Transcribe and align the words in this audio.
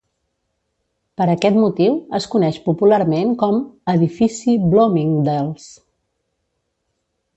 Per 1.21 1.25
aquest 1.33 1.59
motiu, 1.63 1.99
es 2.19 2.25
coneix 2.35 2.57
popularment 2.69 3.35
com 3.43 3.61
"Edifici 3.95 4.57
Bloomingdale's". 4.73 5.69